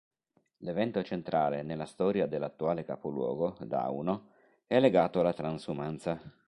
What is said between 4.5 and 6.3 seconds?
è legato alla transumanza.